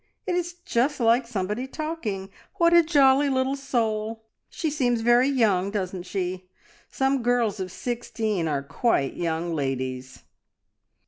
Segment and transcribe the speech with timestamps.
[0.25, 2.31] "It is just like somebody talking.
[2.55, 4.23] What a jolly little soul!
[4.49, 6.45] She seems very young, doesn't she?
[6.89, 10.23] Some girls of sixteen are quite young ladies."